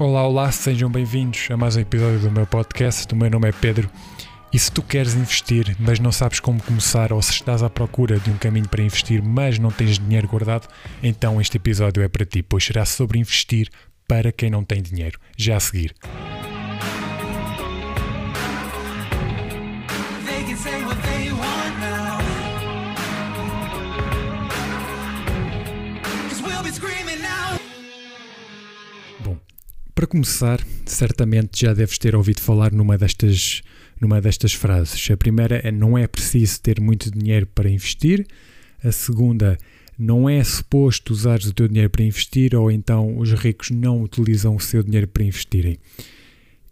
[0.00, 3.12] Olá, olá, sejam bem-vindos a mais um episódio do meu podcast.
[3.12, 3.90] O meu nome é Pedro.
[4.52, 8.20] E se tu queres investir, mas não sabes como começar, ou se estás à procura
[8.20, 10.68] de um caminho para investir, mas não tens dinheiro guardado,
[11.02, 13.70] então este episódio é para ti, pois será sobre investir
[14.06, 15.18] para quem não tem dinheiro.
[15.36, 15.92] Já a seguir.
[29.98, 33.62] Para começar, certamente já deves ter ouvido falar numa destas,
[34.00, 35.10] numa destas frases.
[35.10, 38.24] A primeira é não é preciso ter muito dinheiro para investir.
[38.80, 39.58] A segunda,
[39.98, 44.54] não é suposto usares o teu dinheiro para investir ou então os ricos não utilizam
[44.54, 45.80] o seu dinheiro para investirem.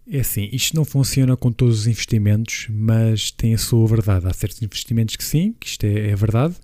[0.08, 4.28] É assim, isto não funciona com todos os investimentos, mas tem a sua verdade.
[4.28, 6.54] Há certos investimentos que sim, que isto é, é verdade,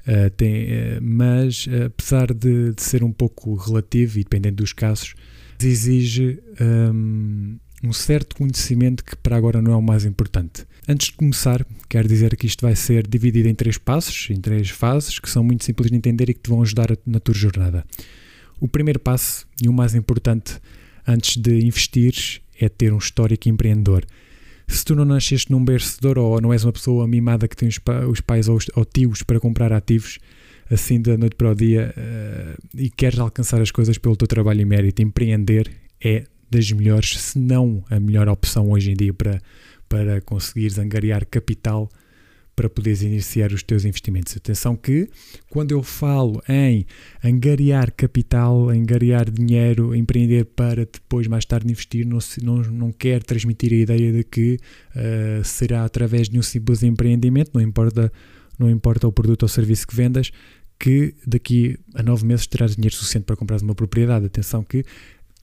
[0.00, 4.72] Uh, tem, uh, mas uh, apesar de, de ser um pouco relativo e dependendo dos
[4.72, 5.14] casos,
[5.66, 10.66] exige um, um certo conhecimento que para agora não é o mais importante.
[10.88, 14.70] Antes de começar, quero dizer que isto vai ser dividido em três passos, em três
[14.70, 17.84] fases, que são muito simples de entender e que te vão ajudar na tua jornada.
[18.60, 20.60] O primeiro passo e o mais importante
[21.06, 24.04] antes de investires é ter um histórico empreendedor.
[24.68, 25.64] Se tu não nasceste num
[26.04, 29.22] ouro ou não és uma pessoa mimada que tem os pais ou, os, ou tios
[29.22, 30.18] para comprar ativos
[30.70, 34.60] assim da noite para o dia eh, e queres alcançar as coisas pelo teu trabalho
[34.60, 35.70] e mérito, empreender
[36.02, 39.40] é das melhores, se não a melhor opção hoje em dia para,
[39.88, 41.88] para conseguires angariar capital
[42.60, 44.36] para poderes iniciar os teus investimentos.
[44.36, 45.08] Atenção que
[45.48, 46.84] quando eu falo em
[47.24, 53.72] angariar capital, angariar dinheiro, empreender para depois mais tarde investir, não, não, não quero transmitir
[53.72, 54.58] a ideia de que
[54.94, 58.12] eh, será através de um simples empreendimento, não importa,
[58.58, 60.30] não importa o produto ou serviço que vendas,
[60.80, 64.24] que daqui a nove meses terás dinheiro suficiente para comprar uma propriedade.
[64.24, 64.82] Atenção que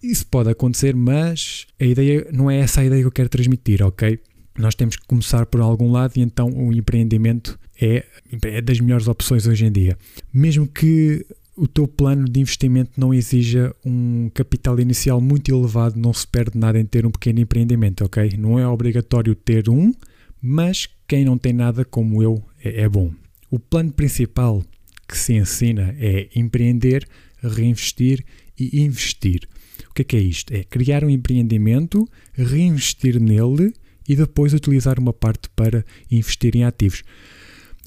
[0.01, 3.83] isso pode acontecer, mas a ideia não é essa a ideia que eu quero transmitir,
[3.83, 4.19] ok?
[4.57, 8.03] Nós temos que começar por algum lado e então o empreendimento é,
[8.43, 9.95] é das melhores opções hoje em dia.
[10.33, 11.23] Mesmo que
[11.55, 16.57] o teu plano de investimento não exija um capital inicial muito elevado, não se perde
[16.57, 18.33] nada em ter um pequeno empreendimento, ok?
[18.39, 19.93] Não é obrigatório ter um,
[20.41, 23.11] mas quem não tem nada como eu é, é bom.
[23.51, 24.63] O plano principal
[25.07, 27.07] que se ensina é empreender,
[27.41, 28.25] reinvestir
[28.59, 29.47] e investir.
[29.89, 30.53] O que é que é isto?
[30.53, 33.73] É criar um empreendimento, reinvestir nele
[34.07, 37.03] e depois utilizar uma parte para investir em ativos.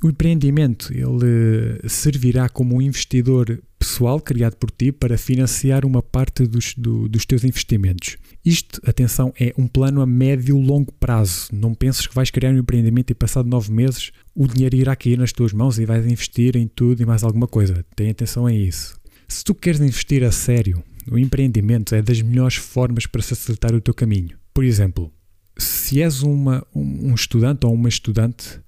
[0.03, 6.47] O empreendimento ele servirá como um investidor pessoal criado por ti para financiar uma parte
[6.47, 8.17] dos, do- dos teus investimentos.
[8.45, 11.49] Isto, atenção, é um plano a médio e longo prazo.
[11.53, 15.19] Não penses que vais criar um empreendimento e passado nove meses o dinheiro irá cair
[15.19, 17.85] nas tuas mãos e vais investir em tudo e mais alguma coisa.
[17.95, 18.99] Tenha atenção a isso.
[19.29, 23.81] Se tu queres investir a sério, o empreendimento é das melhores formas para facilitar o
[23.81, 24.39] teu caminho.
[24.55, 25.13] Por exemplo,
[25.59, 28.61] se és uma, um um estudante ou uma estudante,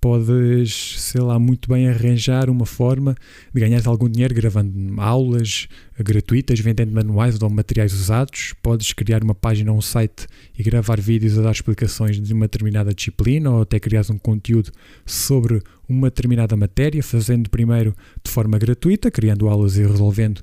[0.00, 3.14] podes, sei lá, muito bem arranjar uma forma
[3.52, 5.68] de ganhar algum dinheiro gravando aulas
[5.98, 8.54] gratuitas, vendendo manuais ou materiais usados.
[8.62, 10.26] Podes criar uma página ou um site
[10.58, 14.72] e gravar vídeos a dar explicações de uma determinada disciplina ou até criar um conteúdo
[15.04, 17.94] sobre uma determinada matéria, fazendo primeiro
[18.24, 20.40] de forma gratuita, criando aulas e resolvendo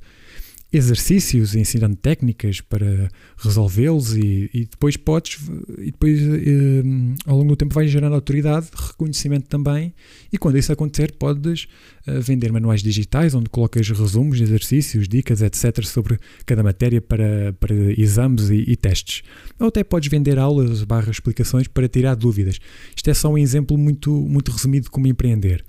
[0.77, 5.39] exercícios, ensinando técnicas para resolvê-los e, e depois podes
[5.79, 6.83] e depois eh,
[7.25, 9.93] ao longo do tempo vais gerando autoridade, reconhecimento também
[10.31, 11.67] e quando isso acontecer podes
[12.05, 17.73] eh, vender manuais digitais onde colocas resumos, exercícios, dicas, etc sobre cada matéria para, para
[17.97, 19.23] exames e, e testes.
[19.59, 22.59] Ou até podes vender aulas barra explicações para tirar dúvidas.
[22.95, 25.65] Isto é só um exemplo muito, muito resumido de como empreender.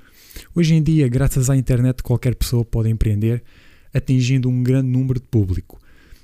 [0.55, 3.43] Hoje em dia, graças à internet, qualquer pessoa pode empreender
[3.95, 5.81] atingindo um grande número de público,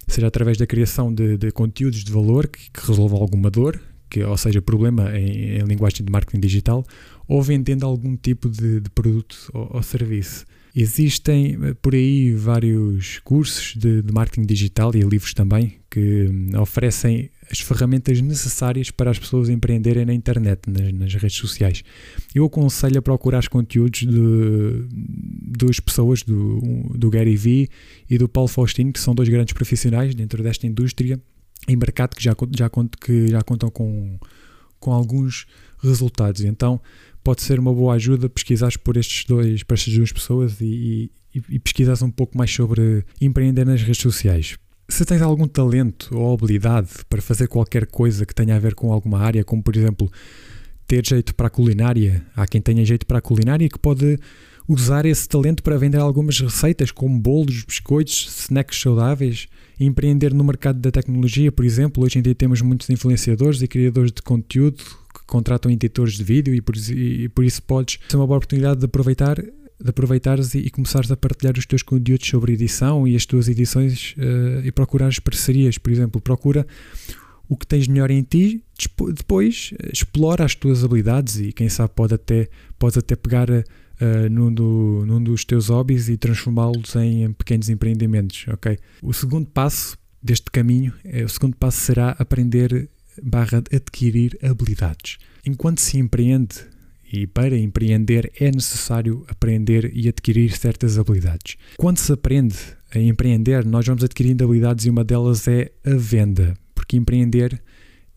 [0.07, 3.81] seja através da criação de, de conteúdos de valor que, que resolvam alguma dor,
[4.11, 6.85] que, ou seja, problema em, em linguagem de marketing digital,
[7.27, 10.45] ou vendendo algum tipo de, de produto ou, ou serviço.
[10.75, 16.51] Existem eh, por aí vários cursos de, de marketing digital e livros também que hum,
[16.61, 21.83] oferecem as ferramentas necessárias para as pessoas empreenderem na internet, nas, nas redes sociais.
[22.35, 24.87] Eu aconselho a procurar os conteúdos de
[25.57, 26.61] duas pessoas, do,
[26.95, 27.69] do Gary Vee
[28.09, 31.21] e do Paulo Faustino, que são dois grandes profissionais dentro desta indústria
[31.69, 32.71] em mercado que já, já,
[33.01, 34.19] que já contam com,
[34.79, 35.47] com alguns
[35.83, 36.43] resultados.
[36.43, 36.81] Então
[37.23, 41.43] pode ser uma boa ajuda pesquisares por estes dois, por estas duas pessoas e, e,
[41.49, 44.57] e um pouco mais sobre empreender nas redes sociais.
[44.89, 48.93] Se tens algum talento ou habilidade para fazer qualquer coisa que tenha a ver com
[48.93, 50.11] alguma área, como por exemplo
[50.87, 54.19] ter jeito para a culinária, há quem tenha jeito para a culinária que pode
[54.69, 59.47] usar esse talento para vender algumas receitas, como bolos, biscoitos, snacks saudáveis,
[59.79, 62.05] empreender no mercado da tecnologia, por exemplo.
[62.05, 66.55] Hoje em dia temos muitos influenciadores e criadores de conteúdo que contratam editores de vídeo
[66.55, 69.43] e por, e por isso podes ter uma boa oportunidade de aproveitar
[69.81, 73.49] de aproveitares e, e começares a partilhar os teus conteúdos sobre edição e as tuas
[73.49, 76.67] edições uh, e procurares parcerias, por exemplo, procura
[77.49, 78.63] o que tens melhor em ti,
[79.15, 82.49] depois explora as tuas habilidades e quem sabe pode até,
[82.79, 83.65] podes até pegar uh,
[84.31, 88.79] num, do, num dos teus hobbies e transformá-los em pequenos empreendimentos, ok?
[89.03, 92.89] O segundo passo deste caminho, é, o segundo passo será aprender
[93.23, 95.19] barra adquirir habilidades.
[95.47, 96.67] Enquanto se empreende
[97.15, 101.57] e para empreender é necessário aprender e adquirir certas habilidades.
[101.77, 102.57] Quando se aprende
[102.93, 107.63] a empreender, nós vamos adquirindo habilidades e uma delas é a venda, porque empreender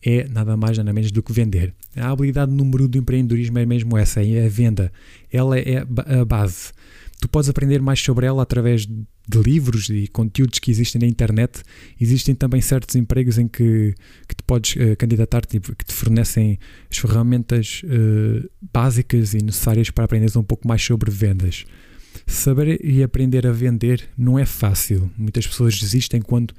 [0.04, 1.74] é nada mais nada menos do que vender.
[1.96, 4.92] A habilidade número do empreendedorismo é mesmo essa, é a venda.
[5.32, 5.78] Ela é
[6.20, 6.72] a base.
[7.20, 11.62] Tu podes aprender mais sobre ela através de livros e conteúdos que existem na internet.
[12.00, 13.94] Existem também certos empregos em que,
[14.28, 16.58] que te podes uh, candidatar, tipo, que te fornecem
[16.90, 21.64] as ferramentas uh, básicas e necessárias para aprenderes um pouco mais sobre vendas.
[22.26, 25.10] Saber e aprender a vender não é fácil.
[25.18, 26.54] Muitas pessoas desistem quando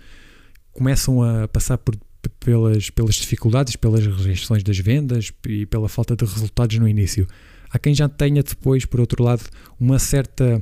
[0.73, 1.95] começam a passar por,
[2.39, 7.27] pelas, pelas dificuldades, pelas rejeições das vendas e pela falta de resultados no início.
[7.69, 9.43] Há quem já tenha depois, por outro lado,
[9.79, 10.61] uma certa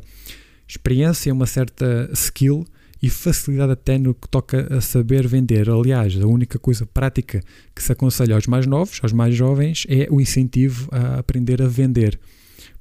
[0.68, 2.66] experiência, uma certa skill
[3.02, 5.70] e facilidade até no que toca a saber vender.
[5.70, 7.42] Aliás, a única coisa prática
[7.76, 11.68] que se aconselha aos mais novos, aos mais jovens, é o incentivo a aprender a
[11.68, 12.20] vender.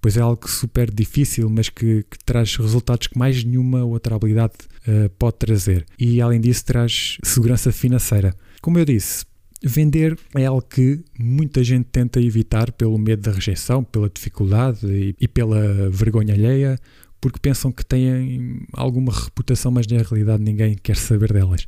[0.00, 4.54] Pois é algo super difícil, mas que, que traz resultados que mais nenhuma outra habilidade
[4.86, 5.84] uh, pode trazer.
[5.98, 8.34] E além disso, traz segurança financeira.
[8.60, 9.24] Como eu disse,
[9.62, 15.16] Vender é algo que muita gente tenta evitar pelo medo da rejeição, pela dificuldade e,
[15.18, 16.78] e, pela vergonha alheia,
[17.20, 21.66] porque pensam que têm alguma reputação, mas na realidade ninguém quer saber delas.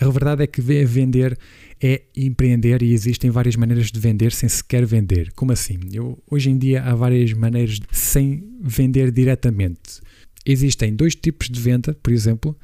[0.00, 1.38] A verdade é que vender
[1.80, 5.30] é empreender e existem várias maneiras de vender sem sequer vender.
[5.32, 5.78] Como assim?
[5.92, 10.00] Eu, hoje em dia há várias maneiras de, sem vender diretamente.
[10.44, 12.56] Existem dois tipos de venda, por exemplo,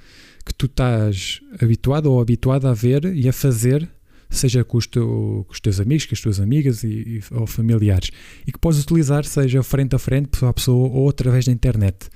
[0.45, 3.89] que tu estás habituado ou habituado a ver e a fazer
[4.29, 7.47] seja com os, teu, com os, teus amigos, com as tuas amigas e, e, ou
[7.47, 8.11] familiares,
[8.47, 12.09] e que podes utilizar, seja frente a frente, pessoa a pessoa ou através da internet.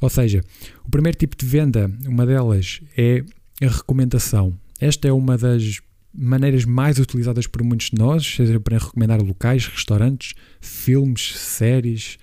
[0.00, 0.42] Ou seja,
[0.84, 3.22] o primeiro tipo de venda, uma delas, é
[3.62, 4.56] a recomendação.
[4.80, 5.80] Esta é uma das
[6.12, 12.18] maneiras mais utilizadas por muitos de nós, seja para recomendar locais, restaurantes, filmes, séries,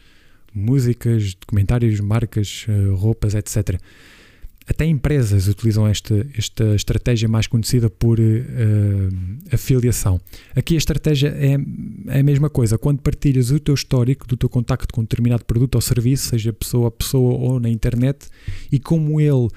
[0.54, 3.80] músicas, documentários, marcas, eh, roupas, etc.
[4.70, 8.24] Até empresas utilizam esta, esta estratégia mais conhecida por uh,
[9.50, 10.20] afiliação.
[10.54, 11.58] Aqui a estratégia é,
[12.08, 12.78] é, a mesma coisa.
[12.78, 16.52] Quando partilhas o teu histórico do teu contacto com um determinado produto ou serviço, seja
[16.52, 18.28] pessoa a pessoa ou na internet,
[18.70, 19.48] e como ele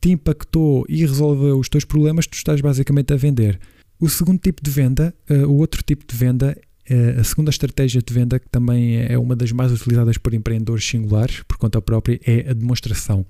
[0.00, 3.58] te impactou e resolveu os teus problemas, tu estás basicamente a vender.
[3.98, 6.56] O segundo tipo de venda, uh, o outro tipo de venda
[6.88, 10.84] uh, a segunda estratégia de venda, que também é uma das mais utilizadas por empreendedores
[10.86, 13.26] singulares, por conta própria, é a demonstração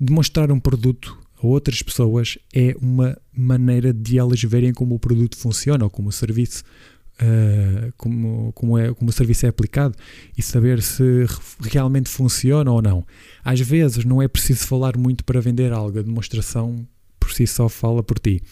[0.00, 5.36] demonstrar um produto a outras pessoas é uma maneira de elas verem como o produto
[5.36, 6.64] funciona ou como o serviço
[7.20, 9.94] uh, como, como, é, como o serviço é aplicado
[10.36, 11.26] e saber se
[11.60, 13.06] realmente funciona ou não.
[13.44, 16.86] Às vezes não é preciso falar muito para vender algo, a demonstração
[17.18, 18.42] por si só fala por ti.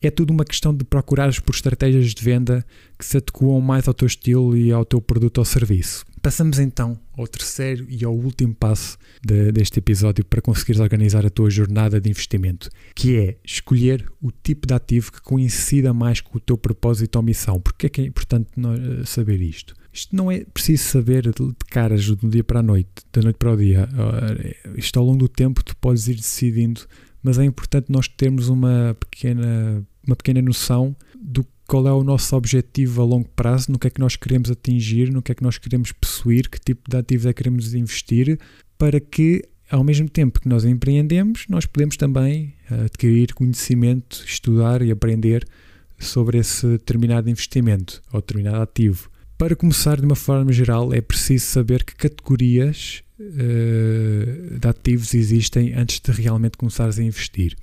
[0.00, 2.66] É tudo uma questão de procurares por estratégias de venda
[2.98, 6.04] que se adequam mais ao teu estilo e ao teu produto ou serviço.
[6.22, 11.30] Passamos então ao terceiro e ao último passo de, deste episódio para conseguires organizar a
[11.30, 16.38] tua jornada de investimento, que é escolher o tipo de ativo que coincida mais com
[16.38, 17.60] o teu propósito ou missão.
[17.60, 19.74] Porque é que é importante eh, saber isto?
[19.92, 23.52] Isto não é preciso saber de caras do dia para a noite, da noite para
[23.52, 23.88] o dia.
[24.76, 26.82] Isto ao longo do tempo tu podes ir decidindo,
[27.20, 32.36] mas é importante nós termos uma pequena, uma pequena noção do qual é o nosso
[32.36, 35.42] objetivo a longo prazo, no que é que nós queremos atingir, no que é que
[35.42, 38.38] nós queremos possuir, que tipo de ativos é que queremos investir,
[38.76, 44.82] para que ao mesmo tempo que nós empreendemos, nós podemos também eh, adquirir conhecimento, estudar
[44.82, 45.48] e aprender
[45.98, 49.08] sobre esse determinado investimento ou determinado ativo.
[49.38, 55.72] Para começar, de uma forma geral, é preciso saber que categorias uh, de ativos existem
[55.72, 57.56] antes de realmente começares a investir.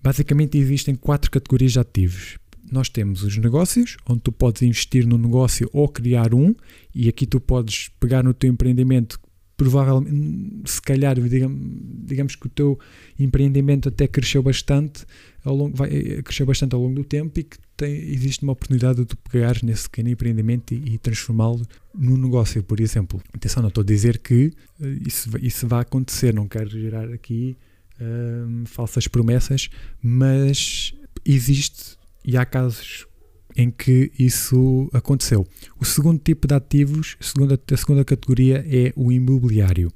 [0.00, 2.38] Basicamente, existem quatro categorias de ativos
[2.70, 6.54] nós temos os negócios, onde tu podes investir no negócio ou criar um,
[6.94, 9.18] e aqui tu podes pegar no teu empreendimento,
[9.56, 11.60] provavelmente, se calhar, digamos,
[12.06, 12.78] digamos que o teu
[13.18, 15.04] empreendimento até cresceu bastante
[15.44, 18.52] ao longo, vai, eh, cresceu bastante ao longo do tempo e que tem, existe uma
[18.52, 23.20] oportunidade de tu pegares nesse pequeno empreendimento e, e transformá-lo num negócio, por exemplo.
[23.34, 27.54] Atenção, não estou a dizer que uh, isso, isso vai acontecer, não quero gerar aqui
[28.00, 29.68] uh, falsas promessas,
[30.02, 33.06] mas existe e há casos
[33.56, 35.46] em que isso aconteceu.
[35.78, 39.92] O segundo tipo de ativos, a segunda, a segunda categoria é o imobiliário.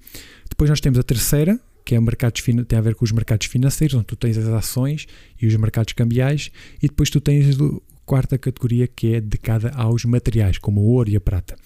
[0.49, 3.95] Depois nós temos a terceira, que é mercados, tem a ver com os mercados financeiros,
[3.95, 5.07] onde tu tens as ações
[5.41, 6.51] e os mercados cambiais,
[6.83, 7.57] e depois tu tens
[8.05, 11.57] quarta categoria que é dedicada aos materiais, como o ouro e a prata.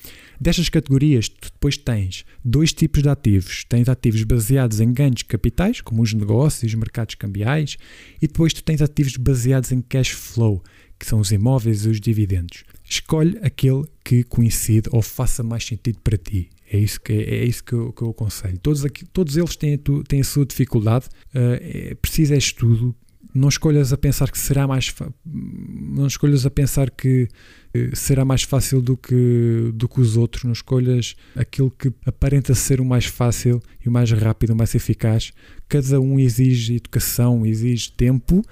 [0.40, 3.64] Destas categorias, tu depois tens dois tipos de ativos.
[3.68, 7.76] Tens ativos baseados em ganhos capitais, como os negócios os mercados cambiais,
[8.22, 10.62] e depois tu tens ativos baseados em cash flow,
[10.98, 12.64] que são os imóveis e os dividendos.
[12.88, 16.48] Escolhe aquele que coincide ou faça mais sentido para ti.
[16.70, 18.58] É isso que, é isso que, eu, que eu aconselho.
[18.58, 22.94] Todos, aqui, todos eles têm têm a sua dificuldade, uh, é, precisa é estudo.
[23.34, 24.94] Não escolhas a pensar que será mais
[25.24, 27.28] não escolhas a pensar que
[27.74, 32.54] uh, será mais fácil do que, do que os outros, não escolhas aquilo que aparenta
[32.54, 35.32] ser o mais fácil e o mais rápido, o mais eficaz.
[35.68, 38.42] Cada um exige educação, exige tempo,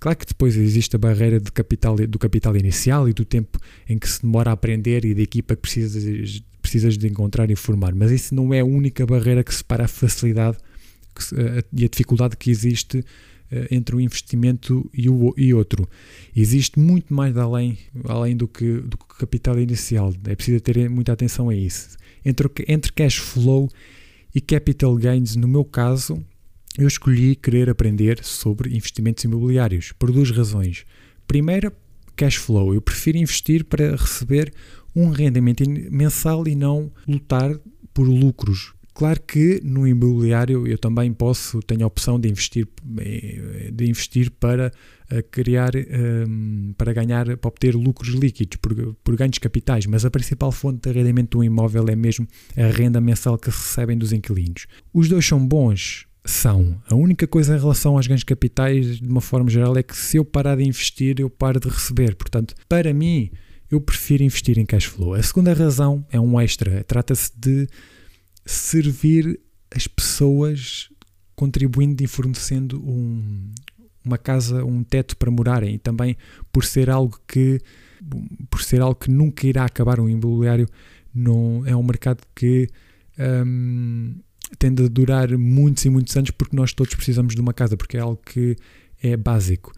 [0.00, 4.08] Claro que depois existe a barreira capital, do capital inicial e do tempo em que
[4.08, 8.10] se demora a aprender e da equipa que precisas, precisas de encontrar e formar, mas
[8.10, 10.56] isso não é a única barreira que separa a facilidade
[11.70, 13.04] e a dificuldade que existe eh,
[13.70, 15.88] entre um investimento e, o, e outro.
[16.34, 20.14] Existe muito mais além, além do, que, do que capital inicial.
[20.26, 21.96] É preciso ter muita atenção a isso.
[22.24, 23.68] Entre, entre cash flow
[24.34, 26.24] e capital gains, no meu caso,
[26.78, 30.84] eu escolhi querer aprender sobre investimentos imobiliários por duas razões.
[31.26, 31.72] Primeira,
[32.14, 32.74] cash flow.
[32.74, 34.52] Eu prefiro investir para receber
[34.94, 37.58] um rendimento mensal e não lutar
[37.92, 38.74] por lucros.
[39.00, 44.30] Claro que no imobiliário eu também posso, tenho a opção de investir, eh, de investir
[44.30, 44.70] para
[45.08, 50.10] eh, criar, um, para ganhar, para obter lucros líquidos por, por ganhos capitais, mas a
[50.10, 54.66] principal fonte de rendimento do imóvel é mesmo a renda mensal que recebem dos inquilinos.
[54.92, 56.78] Os dois são bons são.
[56.86, 60.18] A única coisa em relação aos ganhos capitais, de uma forma geral, é que se
[60.18, 62.16] eu parar de investir, eu paro de receber.
[62.16, 63.30] Portanto, para mim,
[63.70, 65.14] eu prefiro investir em cash flow.
[65.14, 66.84] A segunda razão é um extra.
[66.84, 67.66] Trata-se de
[68.44, 69.40] servir
[69.74, 70.88] as pessoas
[71.34, 73.50] contribuindo e fornecendo um,
[74.04, 75.74] uma casa, um teto para morarem.
[75.74, 76.16] E também
[76.52, 77.60] por ser algo que
[78.48, 80.00] por ser algo que nunca irá acabar.
[80.00, 80.68] Um imobiliário
[81.14, 82.68] não é um mercado que
[83.18, 84.14] um,
[84.58, 87.96] tende a durar muitos e muitos anos porque nós todos precisamos de uma casa, porque
[87.96, 88.56] é algo que
[89.02, 89.72] é básico.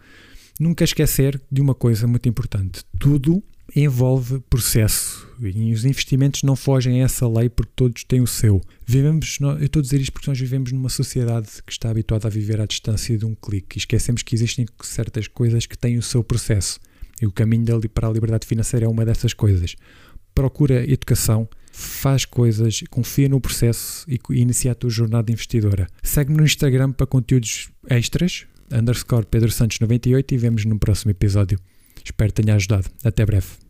[0.59, 3.43] Nunca esquecer de uma coisa muito importante: tudo
[3.75, 8.61] envolve processo e os investimentos não fogem a essa lei porque todos têm o seu.
[8.85, 12.31] Vivemos, eu estou a dizer isto porque nós vivemos numa sociedade que está habituada a
[12.31, 16.01] viver à distância de um clique e esquecemos que existem certas coisas que têm o
[16.01, 16.79] seu processo
[17.21, 19.75] e o caminho para a liberdade financeira é uma dessas coisas.
[20.35, 25.87] Procura educação, faz coisas, confia no processo e inicia a tua jornada investidora.
[26.01, 31.59] Segue-me no Instagram para conteúdos extras, underscore Pedro Santos 98 e vemos no próximo episódio.
[32.03, 32.89] Espero que tenha ajudado.
[33.03, 33.62] Até breve.